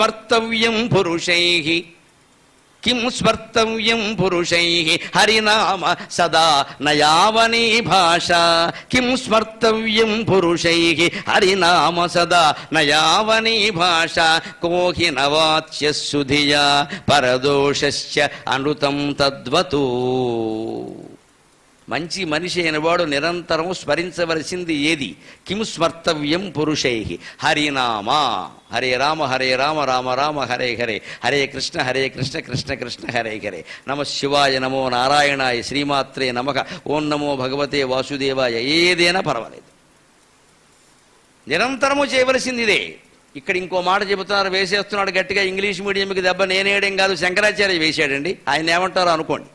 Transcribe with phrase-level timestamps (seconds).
[0.00, 1.84] స్వర్తవ్యం పురుషై.
[2.84, 5.00] కిం స్వర్తవ్యం పురుషై?
[5.16, 8.28] హరినామ సదా నయావనీ భాష.
[8.92, 11.10] కిం స్వర్తవ్యం పురుషై?
[11.28, 14.18] హరినామ సదా నయావనీ భాష.
[14.62, 19.82] కోహి నవాచ్య సుధియా పరదోషశ్చ అనుతం తద్వతూ.
[21.90, 25.16] మంచి మనిషి అయినవాడు నిరంతరం స్మరించవలసింది ఏది?
[25.48, 27.18] కిం స్మర్తవ్యం పురుషై.
[27.38, 31.02] హరినామా హరే రామ హరే రామ రామ రామ హరే హరే.
[31.24, 33.64] హరే కృష్ణ హరే కృష్ణ కృష్ణ కృష్ణ హరే హరే.
[33.88, 38.62] నమ శివాయ నమో నారాయణాయ శ్రీమాత్రే నమక ఓం నమో భగవతే వాసుదేవాయ.
[38.62, 39.62] ఏదైనా పర్వాలేదు.
[41.50, 42.94] నిరంతరము చేయవలసింది ఇదే.
[43.36, 49.10] ఇక్కడ ఇంకో మాట చెబుతున్నారు వేసేస్తున్నాడు గట్టిగా ఇంగ్లీష్ మీడియంకి దెబ్బ నేనేయడం కాదు శంకరాచార్య వేసాడండి ఆయన ఏమంటారో
[49.10, 49.48] అనుకోండి.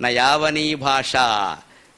[0.00, 1.12] నా యావనీ భాష.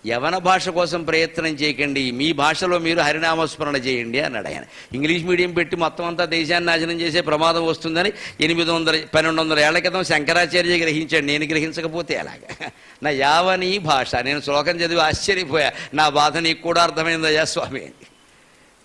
[0.06, 2.10] యవన భాష కోసం ప్రయత్నం చేయకండి.
[2.10, 4.62] మీ భాషలో మీరు హరినామస్మరణ చేయండి అన్నాడు ఆయన.
[4.92, 9.78] ఇంగ్లీష్ మీడియం పెట్టి మొత్తం అంతా దేశాన్ని నాశనం చేసే ప్రమాదం వస్తుందని ఎనిమిది వందల పన్నెండు వందల ఏళ్ళ
[9.78, 11.24] క్రితం శంకరాచార్య గ్రహించాడు.
[11.24, 12.70] నేను గ్రహించకపోతే అలాగా
[13.02, 14.14] నా యావనీ భాష.
[14.14, 15.72] నేను శ్లోకం చదివి ఆశ్చర్యపోయా.
[15.94, 17.90] నా బాధ నీకు కూడా అర్థమైందయ్యా స్వామి.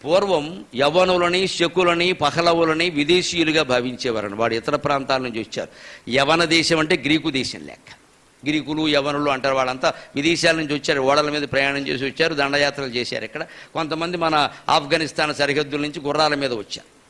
[0.05, 5.69] పూర్వం యవనులని శకులని పహలవులని విదేశీయులుగా భావించేవారని వాడు ఇతర ప్రాంతాల నుంచి వచ్చారు.
[6.09, 8.00] యవన దేశం అంటే గ్రీకు దేశం లెక్క.
[8.45, 9.93] గిరికులు యవనులు అంటారు వాళ్ళంతా.
[10.15, 13.43] విదేశాల నుంచి వచ్చారు ఓడల మీద ప్రయాణం చేసి వచ్చారు దండయాత్రలు చేశారు ఇక్కడ.
[13.73, 17.01] కొంతమంది మన ఆఫ్ఘనిస్తాన్ సరిహద్దుల నుంచి గుర్రాల మీద వచ్చారు.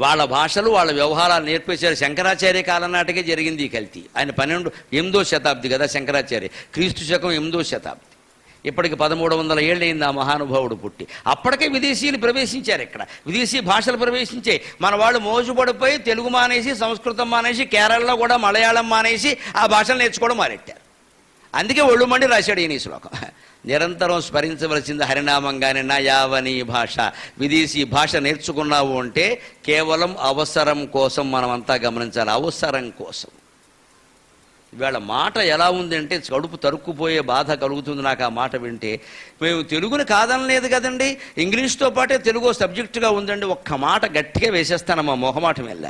[0.00, 1.94] వాళ్ళ భాషలు వాళ్ళ వ్యవహారాలు నేర్పేశారు.
[1.94, 4.02] శంకరాచార్య కాలం నాటికే జరిగింది ఈ కల్తీ.
[4.16, 6.46] ఆయన పన్నెండు ఎనిమిదో శతాబ్ది కదా శంకరాచార్య.
[6.46, 8.13] క్రీస్తు శకం ఎనిమిదో శతాబ్ది.
[8.64, 11.06] ఇప్పటికి పదమూడు వందల ఏళ్ళైంది ఆ మహానుభావుడు పుట్టి.
[11.26, 13.06] అప్పటికే విదేశీయులు ప్రవేశించారు ఇక్కడ.
[13.26, 14.60] విదేశీ భాషలు ప్రవేశించాయి.
[14.80, 20.84] మన వాళ్ళు మోజుపడిపోయి తెలుగు మానేసి సంస్కృతం మానేసి కేరళలో కూడా మలయాళం మానేసి ఆ భాషలు నేర్చుకోవడం మారెట్టారు
[21.54, 23.10] అందుకే ఒళ్ళు మండి రాశాడు ఈయన ఈ శ్లోకం.
[23.66, 27.00] నిరంతరం స్మరించవలసింది హరినామంగానే నా యావని భాష.
[27.38, 32.30] విదేశీ భాష నేర్చుకున్నావు అంటే కేవలం అవసరం కోసం మనమంతా గమనించాలి.
[32.30, 33.28] అవసరం కోసం.
[34.76, 38.92] ఇవాళ మాట ఎలా ఉందంటే కడుపు తరుక్కుపోయే బాధ కలుగుతుంది నాకు ఆ మాట వింటే.
[39.42, 41.08] మేము తెలుగుని కాదనలేదు కదండి.
[41.44, 43.46] ఇంగ్లీష్తో పాటే తెలుగు సబ్జెక్టుగా ఉందండి.
[43.46, 45.86] ఒక్క మాట గట్టిగా వేసేస్తానమ్మా మొహమాటం వెళ్ళ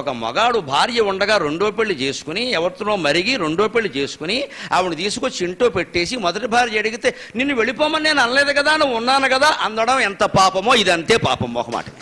[0.00, 4.38] ఒక మగాడు భార్య ఉండగా రెండో పెళ్ళి చేసుకుని ఎవరితోనో మరిగి రెండో పెళ్ళి చేసుకుని
[4.72, 9.50] ఆవిడ తీసుకొచ్చి ఇంట్లో పెట్టేసి మొదటి భార్య అడిగితే నిన్ను వెళ్ళిపోమని నేను అనలేదు కదా నువ్వు ఉన్నాను కదా
[9.68, 12.00] అందడం ఎంత పాపమో ఇదంతే పాపం మొహమాటమే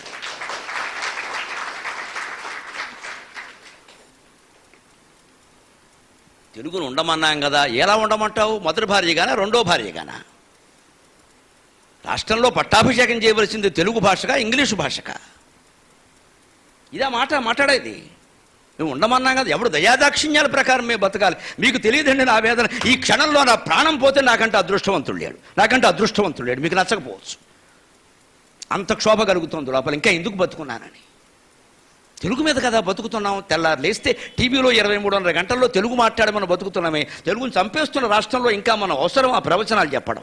[6.54, 8.58] తెలుగును ఉండమన్నాం కదా ఎలా ఉండమంటావు?
[8.58, 10.20] మొదటి భార్యగానా రెండో భార్యగానా?
[12.06, 15.14] రాష్ట్రంలో పట్టాభిషేకం చేయవలసింది తెలుగు భాషగా ఇంగ్లీషు భాషగా?
[16.92, 18.10] ఇదా మాట మాట్లాడేది
[18.80, 21.36] నువ్వు ఉండమన్నాం కదా ఎవడు దయాదాక్షిణ్యాల ప్రకారం మేము బతకాలి.
[21.60, 22.68] మీకు తెలియదండి నా వేదన.
[22.86, 25.38] ఈ క్షణంలో నా ప్రాణం పోతే నాకంటే అదృష్టవంతుడు లేడు.
[25.58, 26.60] నాకంటే అదృష్టవంతుడు లేడు.
[26.60, 27.36] మీకు నచ్చకపోవచ్చు.
[28.72, 29.94] అంత క్షోభ కలుగుతుంది లోపల.
[29.94, 31.09] ఇంకా ఎందుకు బతుకున్నానని?
[32.22, 33.42] తెలుగు మీద కదా బతుకుతున్నాం?
[33.50, 37.08] తెల్లారు లేస్తే టీవీలో ఇరవై మూడున్నర గంటల్లో తెలుగు మాట్లాడమని బతుకుతున్నామే.
[37.26, 40.22] తెలుగుని చంపేస్తున్న రాష్ట్రంలో ఇంకా మనం అవసరం ఆ ప్రవచనాలు చెప్పడం.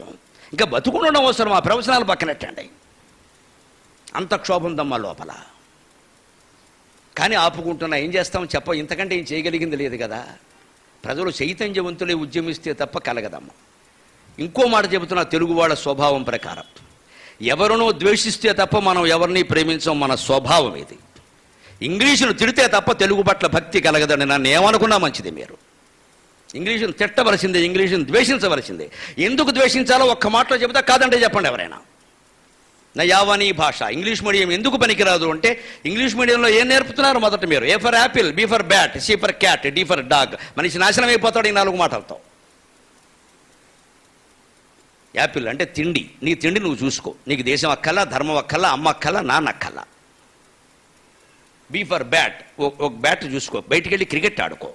[0.52, 2.70] ఇంకా బతుకుండడం అవసరం ఆ ప్రవచనాలు పక్కనెట్టండి.
[4.14, 5.32] అంత క్షోభం దమ్మా లోపల.
[7.18, 8.44] కానీ ఆపుకుంటున్నా ఏం చేస్తాం?
[8.44, 10.26] చెప్ప ఇంతకంటే ఏం చేయగలిగింది లేదు కదా.
[11.04, 13.48] ప్రజలు చైతన్యవంతులే ఉద్యమిస్తే తప్ప కలగదమ్మ.
[14.38, 16.62] ఇంకో మాట చెబుతున్నా తెలుగు వాళ్ళ స్వభావం ప్రకారం.
[17.42, 20.00] ఎవరినో ద్వేషిస్తే తప్ప మనం ఎవరిని ప్రేమించం?
[20.00, 20.98] మన స్వభావం ఇది
[21.82, 25.56] ఇంగ్లీషును తిడితే తప్ప తెలుగు పట్ల భక్తి కలగదని నన్ను ఏమనుకున్నా మంచిది మీరు.
[26.54, 28.90] ఇంగ్లీషును తిట్టవలసిందే ఇంగ్లీషును ద్వేషించవలసిందే.
[29.18, 31.78] ఎందుకు ద్వేషించాలో ఒక్క మాటలో చెబుతా కాదంటే చెప్పండి ఎవరైనా.
[32.96, 33.82] నా యావనీ భాష.
[33.82, 37.64] ఇంగ్లీష్ మీడియం ఎందుకు పనికిరాదు అంటే ఇంగ్లీష్ మీడియంలో ఏం నేర్పుతున్నారు మొదట మీరు?
[37.64, 40.58] A for apple B for bat C for cat D for dog.
[40.58, 42.18] మనిషి నాశనం అయిపోతాడు ఈ నాలుగు మాటలతో.
[45.16, 46.10] యాపిల్ అంటే తిండి.
[46.22, 47.14] నీ తిండి నువ్వు చూసుకో.
[47.28, 49.84] నీకు దేశం అక్కల ధర్మం అక్కల అమ్మ అక్కల నాన్న అక్కల్లా.
[51.70, 54.72] బీ ఫర్ బ్యాట్ ఒక బ్యాట్ చూసుకో బయటికి వెళ్ళి క్రికెట్ ఆడుకో.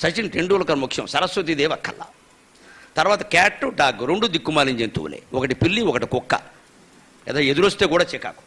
[0.00, 2.06] సచిన్ టెండూల్కర్ ముఖ్యం సరస్వతి దేవి అక్కల్లా
[2.96, 5.22] తర్వాత క్యాట్ డాగ్ రెండు దిక్కుమాలిన జంతువులే.
[5.32, 6.34] ఒకటి పిల్లి ఒకటి కుక్క.
[7.28, 8.42] ఏదో ఎదురొస్తే కూడా చికాకు.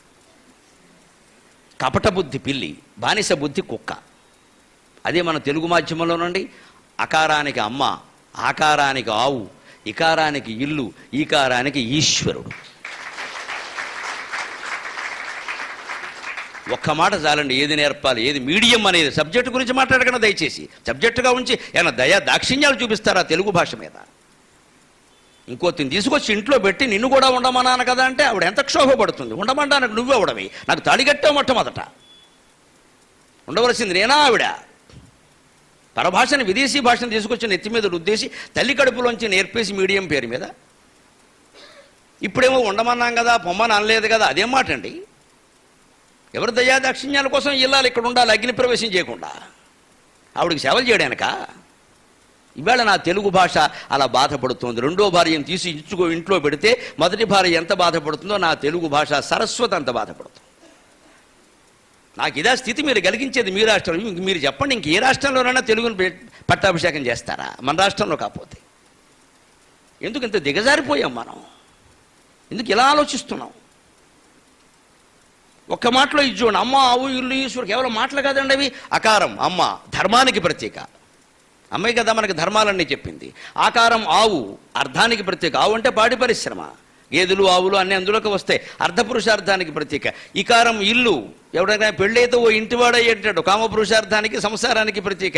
[1.81, 3.93] కపట బుద్ధి పిల్లి బానిస బుద్ధి కుక్క.
[5.05, 6.49] అదే మన తెలుగు మాధ్యమంలోనండి
[6.99, 7.99] అకారానికి అమ్మ
[8.35, 9.47] ఆకారానికి ఆవు
[9.87, 12.70] ఇకారానికి ఇల్లు ఈకారానికి ఈశ్వరుడు.
[16.75, 21.91] ఒక్క మాట చాలండి ఏది నేర్పాలి ఏది మీడియం అనేది సబ్జెక్టు గురించి మాట్లాడకుండా దయచేసి సబ్జెక్టుగా ఉంచి ఏమైనా
[21.91, 23.95] దయా దాక్షిణ్యాలు చూపిస్తారా తెలుగు భాష మీద?
[25.47, 29.33] ఇంకోతిని తీసుకొచ్చి ఇంట్లో పెట్టి నిన్ను కూడా ఉండమన్నాను కదా అంటే ఆవిడ ఎంత క్షోభపడుతుంది.
[29.33, 31.79] ఉండమంటానికి నువ్వే ఉండవి నాకు తాడిగట్టావు మొట్టమొదట.
[33.47, 34.45] ఉండవలసింది నేనా ఆవిడ?
[35.97, 40.43] పరభాషను విదేశీ భాషను తీసుకొచ్చి నెత్తి మీద రుద్దేసి తల్లి కడుపులోంచి నేర్పేసి మీడియం పేరు మీద?
[42.21, 44.91] ఇప్పుడేమో ఉండమన్నాం కదా పొమ్మని అనలేదు కదా అదేం మాట అండి
[46.35, 49.31] ఎవరి దయాదాక్షిణ్యాల కోసం ఇల్లాలు ఇక్కడ ఉండాలి అగ్ని ప్రవేశం చేయకుండా?
[50.37, 51.47] ఆవిడకి సేవలు చేయడానిక
[52.57, 53.57] ఇవాళ నా తెలుగు భాష
[53.91, 54.81] అలా బాధపడుతోంది.
[54.81, 59.89] రెండో భార్యను తీసి ఇచ్చుకో ఇంట్లో పెడితే మొదటి భార్య ఎంత బాధపడుతుందో నా తెలుగు భాష సరస్వతి అంత
[59.89, 60.47] బాధపడుతుంది.
[62.17, 64.11] నాకు ఇదా స్థితి మీరు కలిగించేది మీ రాష్ట్రంలో.
[64.11, 65.95] మీరు చెప్పండి ఇంక ఏ రాష్ట్రంలోనైనా తెలుగును
[66.49, 67.55] పట్టాభిషేకం చేస్తారా?
[67.61, 68.57] మన రాష్ట్రంలో కాకపోతే.
[70.01, 71.43] ఎందుకు ఇంత దిగజారిపోయాం మనం?
[72.51, 73.49] ఎందుకు ఇలా ఆలోచిస్తున్నాం?
[75.71, 76.59] ఒక్క మాటలో ఇది చూడండి.
[76.59, 78.71] అమ్మ ఆవు ఇల్లు ఈశ్వరు కేవలం మాటలు కాదండి అవి.
[78.93, 80.79] అకారం అమ్మ ధర్మానికి ప్రతీక
[81.73, 83.33] అమ్మాయి కదా మనకి ధర్మాలన్నీ చెప్పింది.
[83.57, 85.55] ఆకారం ఆవు అర్థానికి ప్రత్యేక.
[85.55, 86.61] ఆవు అంటే పాడి పరిశ్రమ.
[87.15, 88.61] గేదెలు ఆవులు అన్ని అందులోకి వస్తాయి.
[88.81, 90.01] అర్ధపురుషార్థానికి ప్రతీక
[90.35, 91.25] ఇకారం ఇల్లు
[91.55, 95.33] ఎవడైనా పెళ్ళైతే ఓ ఇంటివాడయ్యేటాడు కామపురుషార్థానికి సంసారానికి ప్రతీక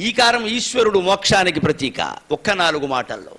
[0.00, 3.30] ఈకారం ఈశ్వరుడు మోక్షానికి ప్రతీక ఒక్క నాలుగు మాటల్లో.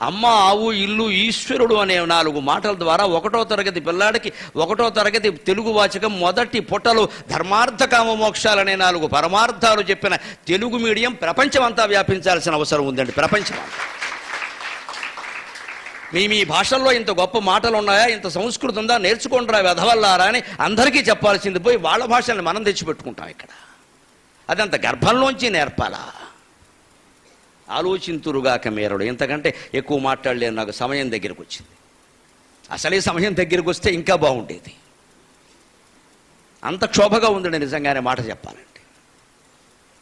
[0.00, 6.20] అమ్మ ఆవు ఇల్లు ఈశ్వరుడు అనే నాలుగు మాటల ద్వారా ఒకటో తరగతి పిల్లాడికి ఒకటో తరగతి తెలుగు వాచకం
[6.20, 10.16] మొదటి పుట్టలో ధర్మార్థకామ మోక్షాలనే నాలుగు పరమార్థాలు చెప్పిన
[10.48, 13.56] తెలుగు మీడియం ప్రపంచమంతా వ్యాపించాల్సిన అవసరం ఉందండి ప్రపంచం.
[16.14, 18.06] మీ మీ భాషల్లో ఇంత గొప్ప మాటలు ఉన్నాయా?
[18.06, 18.98] ఇంత సంస్కృతి ఉందా?
[18.98, 23.48] నేర్చుకుంటారా వెధవల్లారా అని అందరికీ చెప్పాల్సింది పోయి వాళ్ళ భాషల్ని మనం తెచ్చిపెట్టుకుంటాం ఇక్కడ.
[24.50, 26.04] అదంత గర్భంలోంచి నేర్పాలా?
[27.70, 29.04] ఆలోచింతురుగాక మేరడు.
[29.04, 30.56] ఇంతకంటే ఎక్కువ మాట్లాడలేను.
[30.56, 31.76] నాకు సమయం దగ్గరకు వచ్చింది
[32.70, 34.72] అసలే సమయం దగ్గరకు వస్తే ఇంకా బాగుండేది.
[36.64, 38.80] అంత క్షోభగా ఉందండి నిజంగానే మాట చెప్పాలంటే.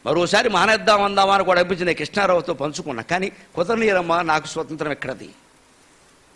[0.07, 3.03] మరోసారి మానేద్దాం అందామా అని కూడా అనిపించింది కృష్ణారావుతో పంచుకున్నా.
[3.03, 5.29] కానీ కుదరనీరమ్మా నాకు స్వతంత్రం ఎక్కడది?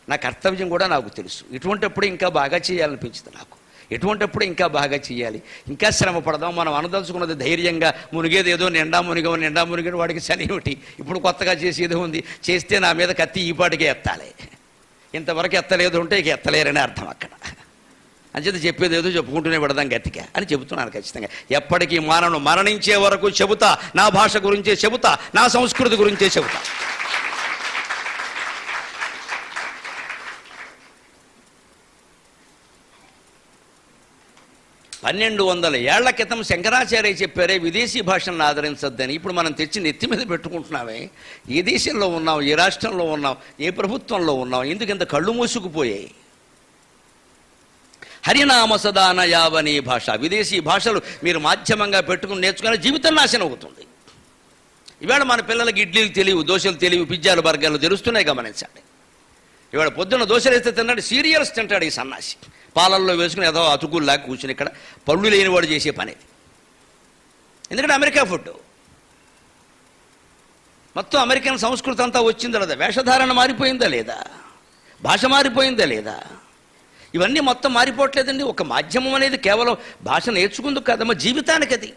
[0.09, 1.45] నా కర్తవ్యం కూడా నాకు తెలుసు.
[1.53, 3.56] ఇటువంటిప్పుడు ఇంకా బాగా చేయాలనిపించింది నాకు.
[3.93, 6.57] ఎటువంటిప్పుడు ఇంకా బాగా చేయాలి ఇంకా శ్రమ పడదాం.
[6.57, 11.95] మనం అనదలుచుకున్నది ధైర్యంగా మునిగేది ఏదో నిండా మునిగా నిండా మునిగిన వాడికి శని ఏమిటి ఇప్పుడు కొత్తగా చేసేది
[11.95, 12.25] ఉంది.
[12.51, 14.47] చేస్తే నా మీద కత్తి ఈ పాటికే ఎత్తాలి.
[15.15, 17.29] ఇంతవరకు ఎత్తలేదు ఉంటే ఇక ఎత్తలేరని అర్థం అక్కడ.
[18.35, 21.29] అంచేత చెప్పేది ఏదో చెప్పుకుంటూనే పెడదాం గట్టిగా అని చెబుతున్నాను ఖచ్చితంగా.
[21.51, 23.79] ఎప్పటికీ మానను మరణించే వరకు చెబుతా.
[23.97, 25.19] నా భాష గురించే చెబుతా.
[25.35, 26.61] నా సంస్కృతి గురించే చెబుతా.
[35.07, 39.15] పన్నెండు వందల ఏళ్ళ క్రితం శంకరాచార్య చెప్పారే విదేశీ భాషలను ఆదరించొద్దని.
[39.15, 41.11] ఇప్పుడు మనం తెచ్చి నెత్తి మీద పెట్టుకుంటున్నామే.
[41.51, 46.11] ఏ దేశంలో ఉన్నాం ఏ రాష్ట్రంలో ఉన్నాం ఏ ప్రభుత్వంలో ఉన్నాం ఎందుకు ఇంత కళ్ళు మూసుకుపోయాయి?
[48.27, 50.11] హరినామ సదాన యావని భాష.
[50.11, 53.87] విదేశీ భాషలు మీరు మాధ్యమంగా పెట్టుకుని నేర్చుకునే జీవితం నాశనం అవుతుంది.
[55.03, 58.83] ఇవాళ మన పిల్లలకి ఇడ్లీలు తెలియవు దోశలు తెలియవు పిజ్జాలు బర్గర్లు తెలుస్తున్నాయి గమనించండి.
[59.75, 62.37] ఇవాళ పొద్దున్న దోశలు వేస్తే తిన్నాడు సీరియల్స్ తింటాడు ఈ సన్నాసి.
[62.77, 64.69] పాలల్లో వేసుకుని ఏదో అతుకుల్లాగా కూర్చుని ఇక్కడ
[65.09, 66.15] పళ్ళు లేనివాడు చేసే పని
[67.71, 68.49] ఎందుకంటే అమెరికా ఫుడ్
[70.97, 72.75] మొత్తం అమెరికన్ సంస్కృతి అంతా వచ్చిందా లేదా?
[72.75, 74.19] వేషధారణ మారిపోయిందా లేదా?
[75.03, 76.17] భాష మారిపోయిందా లేదా?
[77.15, 78.43] ఇవన్నీ మొత్తం మారిపోవట్లేదండి.
[78.43, 81.93] ఒక మాధ్యమం అనేది కేవలం భాష నేర్చుకుందుకు కాదమ్మా జీవితానికి అది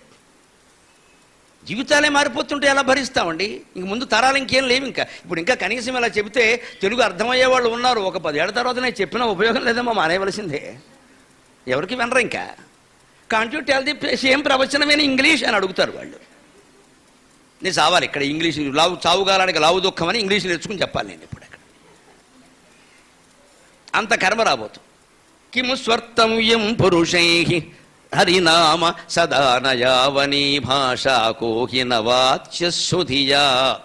[1.70, 3.62] జీవితాలే మారిపోతుంటే ఎలా భరిస్తామండి?
[3.76, 5.04] ఇంక ముందు తరాలు ఇంకేం లేవు ఇంకా.
[5.04, 8.00] ఇప్పుడు ఇంకా కనీసం ఇలా చెబితే తెలుగు అర్థమయ్యే వాళ్ళు ఉన్నారు.
[8.00, 10.78] ఒక పదేళ్ళ తర్వాత నేను చెప్పినా ఉపయోగం లేదమ్మా మానేయవలసిందే.
[11.68, 12.50] ఎవరికి వినరు ఇంకా.
[13.32, 16.16] Can't you tell the same ప్రవచనమైన English అని అడుగుతారు వాళ్ళు.
[17.64, 21.60] నేను చావాలి ఇక్కడ ఇంగ్లీష్ లావు చావుగాలానికి లావు దుఃఖం అని ఇంగ్లీష్ నేర్చుకుని చెప్పాలి నేను ఇప్పుడు అక్కడ.
[23.96, 24.80] అంత కర్మ రాబోతు.
[25.54, 27.64] కిము స్వర్తం పురుషై?
[28.16, 33.80] హరినామ సదా నయావనీ భాషా కోహిన వాచ్యశుధియా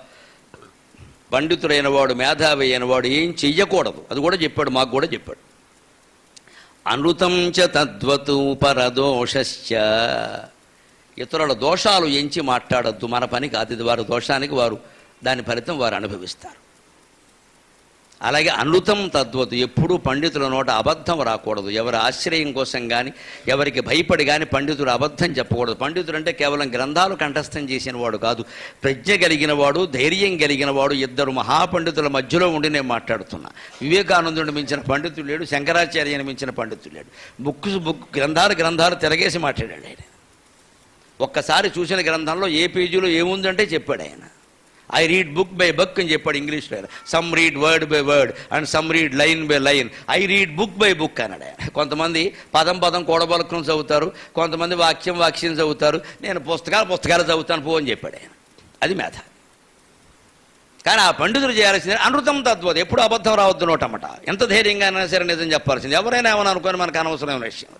[1.32, 4.04] పండితుడైన వాడు మేధావి అయిన వాడు ఏం చెయ్యకూడదు.
[4.10, 5.38] అది కూడా చెప్పాడు మాకు కూడా చెప్పాడు.
[6.88, 9.74] అనృతం చ తద్వతు పరదోషశ్చ.
[11.18, 13.06] ఇతరుల దోషాలు ఎంచి మాట్లాడద్దు.
[13.06, 14.78] మన పని కాదు ఇది వారి దోషానికి వారు
[15.24, 16.63] దాని ఫలితం వారు అనుభవిస్తారు.
[18.24, 19.54] అలాగే అనృతం తద్వత్.
[19.54, 21.68] ఎప్పుడూ పండితుల నోట అబద్ధం రాకూడదు.
[21.68, 23.12] ఎవరి ఆశ్రయం కోసం కానీ
[23.48, 25.74] ఎవరికి భయపడి కానీ పండితుడు అబద్ధం చెప్పకూడదు.
[25.74, 28.44] పండితుడు అంటే కేవలం గ్రంథాలు కంఠస్థం చేసిన వాడు కాదు.
[28.84, 33.50] ప్రజ్ఞ కలిగిన వాడు ధైర్యం కలిగిన వాడు ఇద్దరు మహాపండితుల మధ్యలో ఉండి నేను మాట్లాడుతున్నా.
[33.82, 37.42] వివేకానందుడిని మించిన పండితుడు లేడు శంకరాచార్యని మించిన పండితుడు లేడు.
[37.42, 40.02] బుక్ బుక్ గ్రంథాలు గ్రంథాలు తిరగేసి మాట్లాడాడు ఆయన.
[41.20, 44.24] ఒక్కసారి చూసిన గ్రంథంలో ఏ పేజీలో ఏముందంటే చెప్పాడు ఆయన.
[44.94, 48.92] I read book by book అని చెప్పాడు ఇంగ్లీష్లో some read word by word and some
[48.92, 51.68] read line by line I read book by book అన్నాడు ఆయన.
[51.68, 56.00] కొంతమంది పదం పదం కూడబలుకుని చదువుతారు కొంతమంది వాక్యం వాక్యం చదువుతారు.
[56.22, 58.28] నేను పుస్తకాలు పుస్తకాలు చదువుతాను పో అని చెప్పాడు ఆయన.
[58.82, 59.12] అది మేధ.
[60.86, 62.80] కానీ ఆ పండితులు చేయాల్సింది అనృతం తత్వది.
[62.80, 64.00] ఎప్పుడు అబద్ధం రావద్దు నోటమాట.
[64.28, 65.94] ఎంత ధైర్యంగా అయినా సరే నిజం చెప్పాల్సింది.
[65.94, 67.70] ఎవరైనా ఏమని అనుకోని మనకు అనవసరమైన విషయం.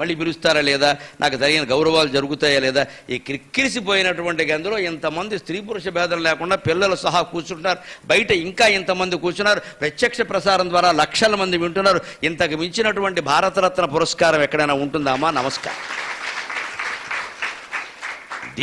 [0.00, 0.96] మళ్ళీ పిలుస్తారా లేదా?
[1.20, 2.86] నాకు జరిగిన గౌరవాలు జరుగుతాయా లేదా?
[3.10, 7.78] ఈ క్రిక్కిరిసిపోయినటువంటి గందులో ఇంతమంది స్త్రీ పురుష భేదం లేకుండా పిల్లలు సహా కూర్చుంటున్నారు.
[8.06, 9.60] బయట ఇంకా ఇంతమంది కూర్చున్నారు.
[9.80, 12.00] ప్రత్యక్ష ప్రసారం ద్వారా లక్షల మంది వింటున్నారు.
[12.24, 15.30] ఇంతకు మించినటువంటి భారతరత్న పురస్కారం ఎక్కడైనా ఉంటుందామా?
[15.30, 15.78] నమస్కారం.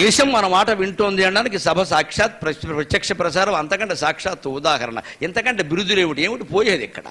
[0.01, 5.01] దేశం మన మాట వింటోంది అనడానికి సభ సాక్షాత్ ప్రత్యక్ష ప్రసారం అంతకంటే సాక్షాత్ ఉదాహరణ.
[5.21, 6.21] ఇంతకంటే బిరుదులు ఏమిటి?
[6.21, 7.03] ఏమిటి పోయేది ఇక్కడ?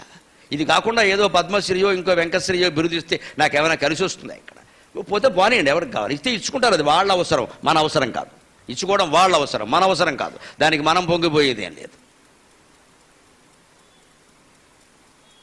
[0.52, 4.56] ఇది కాకుండా ఏదో పద్మశ్రీయో ఇంకో వెంకశ్రీయో బిరుదిస్తే నాకేమైనా కలిసి వస్తుందా ఇక్కడ?
[5.02, 6.14] పోతే పోనీయండి ఎవరికి కావాలి?
[6.14, 8.30] ఇస్తే ఇచ్చుకుంటారు అది వాళ్ళ అవసరం మన అవసరం కాదు.
[8.72, 10.38] ఇచ్చుకోవడం వాళ్ళ అవసరం మన అవసరం కాదు.
[10.60, 12.10] దానికి మనం పొంగిపోయేది ఏం లేదు.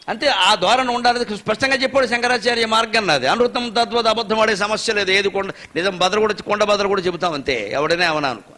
[0.09, 3.27] అంటే ఆ ధోరణ ఉండాలి స్పష్టంగా చెప్పాడు శంకరాచార్య మార్గం నాది.
[3.27, 7.33] అనృతం తత్వద అబద్ధం ఆడే సమస్య లేదు ఏది కొండ నిజం బదలు కూడా కొండ బదలు కూడా చెబుతాం
[7.33, 7.69] అంతే.
[7.71, 8.53] ఎవడైనా అవనా అనుకో